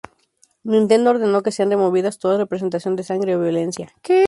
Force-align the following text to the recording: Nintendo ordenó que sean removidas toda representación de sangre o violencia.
Nintendo 0.63 1.11
ordenó 1.11 1.43
que 1.43 1.51
sean 1.51 1.69
removidas 1.69 2.17
toda 2.17 2.39
representación 2.39 2.95
de 2.95 3.03
sangre 3.03 3.35
o 3.35 3.39
violencia. 3.39 3.93